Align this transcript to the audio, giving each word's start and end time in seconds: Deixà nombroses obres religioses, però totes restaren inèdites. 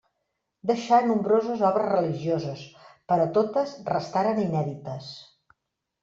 Deixà 0.69 0.97
nombroses 1.09 1.59
obres 1.67 1.91
religioses, 1.91 2.63
però 3.13 3.27
totes 3.35 3.75
restaren 3.91 4.41
inèdites. 4.45 5.11